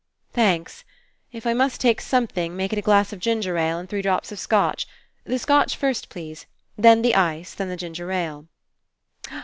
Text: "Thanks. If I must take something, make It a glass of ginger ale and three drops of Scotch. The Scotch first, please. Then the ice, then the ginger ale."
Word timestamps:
"Thanks. 0.33 0.83
If 1.31 1.45
I 1.45 1.53
must 1.53 1.79
take 1.79 2.01
something, 2.01 2.55
make 2.57 2.73
It 2.73 2.79
a 2.79 2.81
glass 2.81 3.13
of 3.13 3.19
ginger 3.19 3.55
ale 3.59 3.77
and 3.77 3.87
three 3.87 4.01
drops 4.01 4.31
of 4.31 4.39
Scotch. 4.39 4.87
The 5.25 5.37
Scotch 5.37 5.75
first, 5.75 6.09
please. 6.09 6.47
Then 6.75 7.03
the 7.03 7.13
ice, 7.13 7.53
then 7.53 7.69
the 7.69 7.77
ginger 7.77 8.11
ale." 8.11 8.47